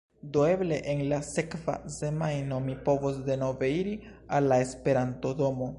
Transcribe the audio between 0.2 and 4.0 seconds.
Do eble en la sekva semajno mi povos denove iri